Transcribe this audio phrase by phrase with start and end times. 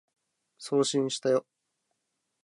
[0.83, 1.45] 送信したよ